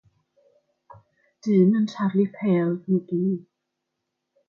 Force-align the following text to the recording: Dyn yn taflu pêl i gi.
Dyn 1.41 1.77
yn 1.79 1.85
taflu 1.93 2.25
pêl 2.35 2.71
i 2.95 2.97
gi. 3.07 3.25